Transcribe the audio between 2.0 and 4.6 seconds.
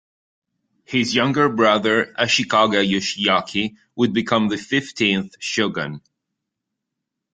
Ashikaga Yoshiaki would become the